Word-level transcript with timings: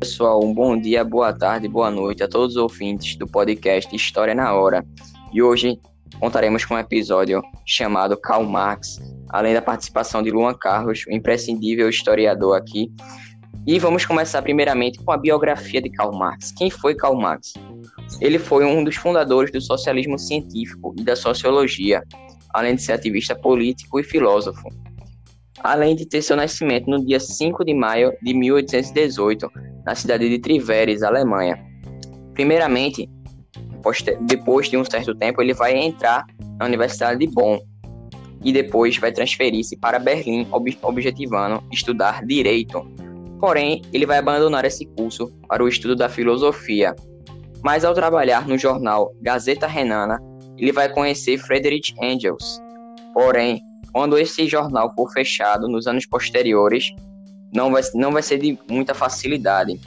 pessoal, 0.00 0.42
um 0.42 0.54
bom 0.54 0.80
dia, 0.80 1.04
boa 1.04 1.30
tarde, 1.30 1.68
boa 1.68 1.90
noite 1.90 2.22
a 2.22 2.28
todos 2.28 2.56
os 2.56 2.62
ouvintes 2.62 3.16
do 3.16 3.26
podcast 3.26 3.94
História 3.94 4.34
na 4.34 4.50
Hora. 4.54 4.82
E 5.30 5.42
hoje 5.42 5.78
contaremos 6.18 6.64
com 6.64 6.74
um 6.74 6.78
episódio 6.78 7.42
chamado 7.66 8.16
Karl 8.16 8.44
Marx, 8.44 8.98
além 9.28 9.52
da 9.52 9.60
participação 9.60 10.22
de 10.22 10.30
Luan 10.30 10.54
Carlos, 10.54 11.04
o 11.06 11.12
imprescindível 11.12 11.86
historiador 11.86 12.56
aqui. 12.56 12.90
E 13.66 13.78
vamos 13.78 14.06
começar 14.06 14.40
primeiramente 14.40 14.98
com 15.00 15.12
a 15.12 15.18
biografia 15.18 15.82
de 15.82 15.90
Karl 15.90 16.16
Marx. 16.16 16.50
Quem 16.52 16.70
foi 16.70 16.94
Karl 16.94 17.20
Marx? 17.20 17.52
Ele 18.22 18.38
foi 18.38 18.64
um 18.64 18.82
dos 18.82 18.96
fundadores 18.96 19.52
do 19.52 19.60
socialismo 19.60 20.18
científico 20.18 20.94
e 20.98 21.04
da 21.04 21.14
sociologia, 21.14 22.02
além 22.54 22.74
de 22.74 22.80
ser 22.80 22.92
ativista 22.92 23.34
político 23.34 24.00
e 24.00 24.02
filósofo 24.02 24.66
além 25.62 25.94
de 25.94 26.06
ter 26.06 26.22
seu 26.22 26.36
nascimento 26.36 26.88
no 26.88 27.04
dia 27.04 27.20
5 27.20 27.64
de 27.64 27.74
maio 27.74 28.12
de 28.22 28.34
1818, 28.34 29.50
na 29.84 29.94
cidade 29.94 30.28
de 30.28 30.38
Triveres, 30.38 31.02
Alemanha. 31.02 31.58
Primeiramente, 32.34 33.08
depois 34.22 34.68
de 34.68 34.76
um 34.76 34.84
certo 34.84 35.14
tempo, 35.14 35.40
ele 35.42 35.54
vai 35.54 35.76
entrar 35.76 36.24
na 36.58 36.66
Universidade 36.66 37.18
de 37.18 37.26
Bonn 37.26 37.58
e 38.42 38.52
depois 38.52 38.96
vai 38.96 39.12
transferir-se 39.12 39.76
para 39.76 39.98
Berlim, 39.98 40.46
objetivando 40.82 41.62
estudar 41.72 42.24
direito. 42.24 42.86
Porém, 43.38 43.82
ele 43.92 44.06
vai 44.06 44.18
abandonar 44.18 44.64
esse 44.64 44.86
curso 44.86 45.32
para 45.48 45.64
o 45.64 45.68
estudo 45.68 45.96
da 45.96 46.08
filosofia. 46.08 46.94
Mas 47.62 47.84
ao 47.84 47.94
trabalhar 47.94 48.46
no 48.46 48.56
jornal 48.56 49.14
Gazeta 49.20 49.66
Renana, 49.66 50.18
ele 50.56 50.72
vai 50.72 50.88
conhecer 50.90 51.38
Friedrich 51.38 51.94
Engels. 52.02 52.60
Porém, 53.12 53.60
quando 53.92 54.18
esse 54.18 54.46
jornal 54.46 54.92
for 54.94 55.10
fechado 55.12 55.68
nos 55.68 55.86
anos 55.86 56.06
posteriores, 56.06 56.94
não 57.52 57.70
vai, 57.70 57.82
não 57.94 58.12
vai 58.12 58.22
ser 58.22 58.38
de 58.38 58.58
muita 58.68 58.94
facilidade, 58.94 59.80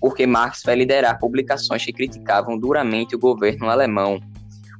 porque 0.00 0.26
Marx 0.26 0.62
vai 0.64 0.76
liderar 0.76 1.18
publicações 1.18 1.84
que 1.84 1.92
criticavam 1.92 2.58
duramente 2.58 3.16
o 3.16 3.18
governo 3.18 3.68
alemão, 3.68 4.20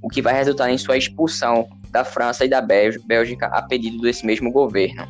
o 0.02 0.08
que 0.08 0.20
vai 0.20 0.34
resultar 0.34 0.70
em 0.70 0.78
sua 0.78 0.96
expulsão 0.96 1.68
da 1.90 2.04
França 2.04 2.44
e 2.44 2.48
da 2.48 2.60
Bélgica 2.60 3.46
a 3.46 3.62
pedido 3.62 3.98
desse 3.98 4.26
mesmo 4.26 4.52
governo. 4.52 5.06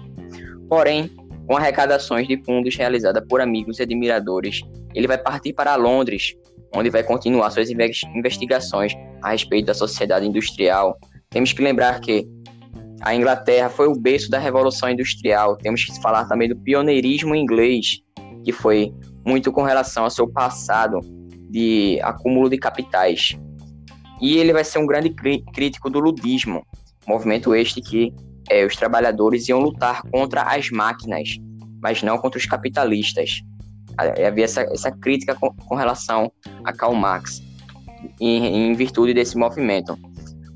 Porém, 0.69 1.11
com 1.47 1.57
arrecadações 1.57 2.27
de 2.27 2.43
fundos 2.45 2.77
realizadas 2.77 3.25
por 3.29 3.41
amigos 3.41 3.79
e 3.79 3.83
admiradores, 3.83 4.63
ele 4.95 5.07
vai 5.07 5.19
partir 5.19 5.53
para 5.53 5.77
Londres, 5.77 6.35
onde 6.75 6.91
vai 6.91 7.03
continuar 7.03 7.51
suas 7.51 7.71
investigações 7.71 8.93
a 9.23 9.31
respeito 9.31 9.67
da 9.67 9.75
sociedade 9.75 10.27
industrial. 10.27 10.99
Temos 11.31 11.53
que 11.53 11.63
lembrar 11.63 12.01
que 12.01 12.27
a 13.01 13.15
Inglaterra 13.15 13.69
foi 13.69 13.87
o 13.87 13.95
berço 13.95 14.31
da 14.31 14.39
Revolução 14.39 14.89
Industrial. 14.89 15.57
Temos 15.57 15.85
que 15.85 16.01
falar 16.01 16.27
também 16.27 16.49
do 16.49 16.57
pioneirismo 16.57 17.35
inglês, 17.35 18.01
que 18.45 18.53
foi 18.53 18.93
muito 19.25 19.53
com 19.53 19.63
relação 19.63 20.05
ao 20.05 20.11
seu 20.11 20.29
passado 20.29 21.01
de 21.51 22.01
acúmulo 22.03 22.49
de 22.49 22.59
capitais. 22.59 23.37
E 24.21 24.39
ele 24.39 24.53
vai 24.53 24.65
ser 24.65 24.79
um 24.79 24.87
grande 24.87 25.11
crítico 25.53 25.91
do 25.91 26.01
ludismo, 26.01 26.65
movimento 27.07 27.55
este 27.55 27.81
que 27.81 28.15
é, 28.49 28.65
os 28.65 28.77
trabalhadores 28.77 29.49
iam 29.49 29.61
lutar 29.61 30.03
contra 30.11 30.43
as 30.43 30.71
máquinas, 30.71 31.37
mas 31.83 32.03
não 32.03 32.17
contra 32.19 32.39
os 32.39 32.47
capitalistas. 32.47 33.43
Havia 33.99 34.45
essa, 34.45 34.63
essa 34.63 34.91
crítica 34.91 35.35
com, 35.35 35.53
com, 35.55 35.75
relação 35.75 36.31
a 36.65 36.73
Karl 36.73 36.95
Marx, 36.95 37.43
em, 38.21 38.71
em 38.71 38.75
virtude 38.75 39.15
desse 39.15 39.37
movimento. 39.37 39.99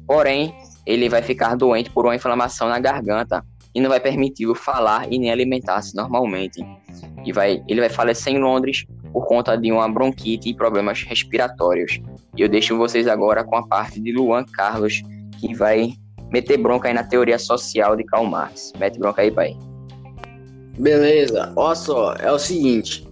Porém, 0.07 0.55
ele 0.91 1.09
vai 1.09 1.23
ficar 1.23 1.55
doente 1.55 1.91
por 1.91 2.05
uma 2.05 2.15
inflamação 2.15 2.69
na 2.69 2.79
garganta 2.79 3.45
e 3.75 3.81
não 3.81 3.89
vai 3.89 4.01
permitir-o 4.01 4.55
falar 4.55 5.11
e 5.11 5.19
nem 5.19 5.31
alimentar-se 5.31 5.95
normalmente. 5.95 6.61
E 7.25 7.33
vai, 7.33 7.63
ele 7.69 7.81
vai 7.81 7.89
falecer 7.89 8.33
em 8.33 8.39
Londres 8.39 8.85
por 9.13 9.27
conta 9.27 9.57
de 9.57 9.71
uma 9.71 9.89
bronquite 9.89 10.49
e 10.49 10.55
problemas 10.55 11.03
respiratórios. 11.03 12.01
E 12.37 12.43
eu 12.43 12.49
deixo 12.49 12.77
vocês 12.77 13.07
agora 13.07 13.45
com 13.45 13.57
a 13.57 13.67
parte 13.67 14.01
de 14.01 14.13
Luan 14.13 14.45
Carlos, 14.45 15.03
que 15.39 15.55
vai 15.55 15.93
meter 16.33 16.59
bronca 16.59 16.89
aí 16.89 16.95
na 16.95 17.05
teoria 17.05 17.39
social 17.39 17.97
de 17.97 18.05
Karl 18.05 18.27
Marx. 18.27 18.73
Mete 18.79 18.99
bronca 18.99 19.23
aí, 19.23 19.31
pai. 19.31 19.57
Beleza, 20.79 21.53
olha 21.57 21.75
só, 21.75 22.15
é 22.15 22.33
o 22.33 22.39
seguinte, 22.39 23.07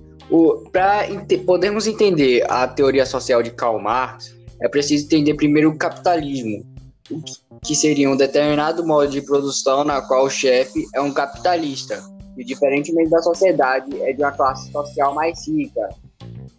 para 0.72 1.06
podermos 1.45 1.87
entender 1.87 2.45
a 2.49 2.66
teoria 2.66 3.05
social 3.05 3.43
de 3.43 3.50
Karl 3.50 3.78
Marx, 3.78 4.34
é 4.62 4.69
preciso 4.69 5.05
entender 5.05 5.34
primeiro 5.34 5.71
o 5.71 5.77
capitalismo, 5.77 6.65
que 7.05 7.33
seria 7.65 8.11
um 8.11 8.17
determinado 8.17 8.87
modo 8.87 9.11
de 9.11 9.23
produção 9.23 9.85
na 9.85 10.01
qual 10.03 10.27
o 10.27 10.31
chefe 10.31 10.85
é 10.95 11.01
um 11.01 11.13
capitalista, 11.13 12.03
e 12.37 12.45
diferentemente 12.45 13.11
da 13.11 13.21
sociedade, 13.21 14.01
é 14.03 14.13
de 14.13 14.23
uma 14.23 14.33
classe 14.33 14.71
social 14.71 15.15
mais 15.15 15.47
rica. 15.47 15.89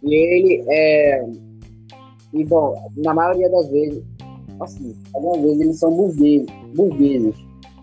E 0.02 0.14
ele 0.14 0.64
é. 0.68 1.24
E 2.32 2.44
bom, 2.44 2.74
na 2.96 3.12
maioria 3.12 3.50
das 3.50 3.68
vezes, 3.70 4.02
assim, 4.60 4.94
algumas 5.14 5.42
vezes 5.42 5.60
eles 5.60 5.78
são 5.78 5.90
burgueses, 5.90 6.48
burgueses 6.74 7.34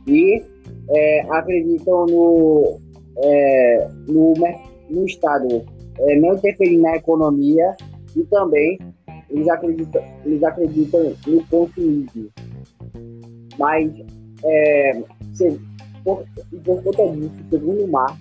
e 0.08 0.42
é, 0.90 1.22
acreditam 1.32 2.06
no, 2.06 2.80
é, 3.18 3.90
no, 4.08 4.34
no 4.90 5.06
Estado 5.06 5.66
é, 6.00 6.20
não 6.20 6.36
interferir 6.36 6.78
na 6.78 6.96
economia 6.96 7.76
e 8.16 8.24
também 8.26 8.80
eles 9.30 9.48
acreditam, 9.50 10.02
eles 10.26 10.44
acreditam 10.44 11.14
no 11.28 11.46
consumismo. 11.48 12.30
Mas, 13.58 13.92
é, 14.44 15.04
por, 16.04 16.26
por 16.64 16.84
conta 16.84 17.08
disso, 17.16 17.50
segundo 17.50 17.88
Marx, 17.88 18.18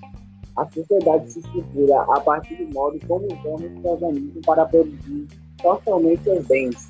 a 0.56 0.66
sociedade 0.70 1.30
se 1.30 1.40
estrutura 1.40 2.00
a 2.02 2.20
partir 2.20 2.56
do 2.56 2.72
modo 2.72 2.98
como 3.06 3.26
os 3.26 3.44
homens 3.44 3.80
se 3.80 3.86
organizam 3.86 4.42
para 4.44 4.64
produzir 4.64 5.26
socialmente 5.60 6.22
seus 6.24 6.46
bens, 6.46 6.88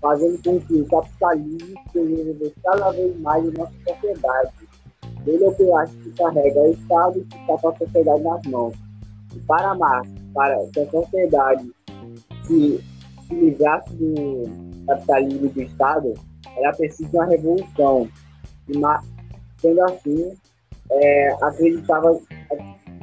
fazendo 0.00 0.42
com 0.42 0.60
que 0.60 0.74
o 0.74 0.86
capitalismo 0.86 1.74
seja 1.92 2.52
cada 2.64 2.90
vez 2.90 3.20
mais 3.20 3.44
em 3.44 3.52
nossa 3.52 3.72
sociedade. 3.88 4.52
Ele 5.26 5.44
é 5.44 5.48
o 5.48 5.76
acho 5.76 5.96
que 5.98 6.10
carrega 6.10 6.60
o 6.60 6.72
Estado 6.72 7.18
e 7.18 7.24
que 7.24 7.36
está 7.38 7.58
com 7.58 7.68
a 7.68 7.76
sociedade 7.76 8.22
nas 8.22 8.46
mãos. 8.46 8.74
E 9.34 9.38
para 9.40 9.74
Marx, 9.74 10.10
para 10.34 10.66
que 10.66 10.80
a 10.80 10.90
sociedade 10.90 11.72
se, 12.46 12.84
se 13.26 13.34
livrasse 13.34 13.94
do 13.94 14.42
capitalismo 14.86 15.48
do 15.48 15.62
Estado, 15.62 16.14
era 16.58 16.72
preciso 16.72 17.10
uma 17.12 17.26
revolução. 17.26 18.08
E, 18.68 18.72
sendo 19.58 19.82
assim, 19.84 20.34
é, 20.90 21.36
acreditava, 21.42 22.18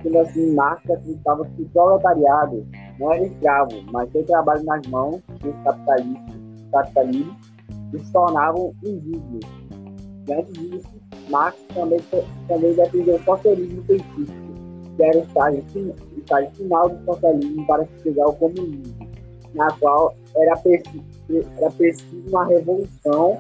sendo 0.02 0.20
assim, 0.20 0.54
Marx 0.54 0.90
acreditava 0.90 1.46
que 1.46 1.62
o 1.62 1.70
proletariado 1.70 2.66
não 3.00 3.14
era 3.14 3.26
escravo, 3.26 3.82
mas 3.92 4.12
seu 4.12 4.24
trabalho 4.26 4.64
nas 4.64 4.86
mãos 4.88 5.22
dos 5.40 5.56
capitalistas, 5.64 6.36
capitalistas 6.72 7.52
se 7.92 8.12
tornavam 8.14 8.74
indignos. 8.84 9.46
Diante 10.26 10.52
disso, 10.54 10.88
Marx 11.30 11.58
também, 11.74 12.00
também 12.48 12.74
defendeu 12.74 13.16
o 13.16 13.24
socialismo 13.24 13.84
científico, 13.86 14.34
que 14.96 15.04
era 15.04 15.18
o 15.18 15.24
estágio, 15.24 15.64
o 15.76 16.20
estágio 16.20 16.52
final 16.52 16.90
do 16.90 17.06
socialismo 17.06 17.68
para 17.68 17.86
se 17.86 18.04
chegar 18.04 18.24
ao 18.26 18.34
comunismo, 18.34 19.10
na 19.54 19.68
qual 19.80 20.16
era 20.36 20.58
preciso 20.58 21.04
era 21.58 21.72
preciso 21.72 22.24
uma 22.28 22.46
revolução 22.46 23.40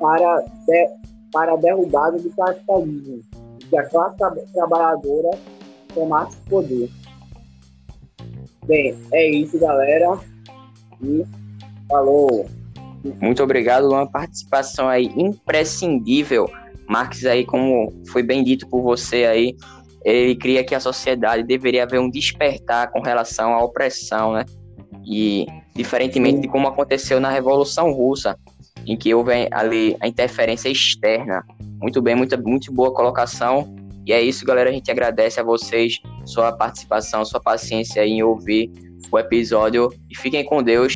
para, 0.00 0.40
de, 0.66 0.88
para 1.32 1.54
a 1.54 1.56
derrubada 1.56 2.18
do 2.18 2.30
capitalismo, 2.30 3.20
que 3.68 3.76
a 3.76 3.88
classe 3.88 4.16
trabalhadora 4.52 5.30
tomasse 5.94 6.36
poder. 6.48 6.90
Bem, 8.66 8.96
é 9.12 9.30
isso, 9.30 9.58
galera. 9.58 10.18
E 11.02 11.24
falou. 11.88 12.46
Muito 13.20 13.42
obrigado, 13.42 13.88
uma 13.88 14.08
participação 14.08 14.88
aí 14.88 15.06
imprescindível. 15.16 16.48
Marx 16.88 17.24
aí, 17.24 17.44
como 17.44 17.92
foi 18.08 18.22
bem 18.22 18.44
dito 18.44 18.68
por 18.68 18.82
você 18.82 19.24
aí, 19.24 19.56
ele 20.04 20.36
cria 20.36 20.64
que 20.64 20.74
a 20.74 20.80
sociedade 20.80 21.42
deveria 21.42 21.84
haver 21.84 22.00
um 22.00 22.10
despertar 22.10 22.90
com 22.90 23.00
relação 23.00 23.54
à 23.54 23.64
opressão, 23.64 24.32
né? 24.32 24.44
E 25.04 25.46
diferentemente 25.74 26.40
de 26.40 26.48
como 26.48 26.68
aconteceu 26.68 27.20
na 27.20 27.30
Revolução 27.30 27.92
Russa, 27.92 28.38
em 28.86 28.96
que 28.96 29.14
houve 29.14 29.48
ali 29.50 29.96
a 30.00 30.08
interferência 30.08 30.68
externa. 30.68 31.44
Muito 31.80 32.00
bem, 32.02 32.14
muito, 32.14 32.40
muito 32.42 32.72
boa 32.72 32.92
colocação. 32.92 33.74
E 34.06 34.12
é 34.12 34.20
isso, 34.20 34.44
galera. 34.44 34.70
A 34.70 34.72
gente 34.72 34.90
agradece 34.90 35.38
a 35.40 35.42
vocês 35.42 35.98
sua 36.24 36.52
participação, 36.52 37.24
sua 37.24 37.40
paciência 37.40 38.04
em 38.04 38.22
ouvir 38.22 38.70
o 39.10 39.18
episódio. 39.18 39.88
E 40.10 40.16
fiquem 40.16 40.44
com 40.44 40.62
Deus. 40.62 40.94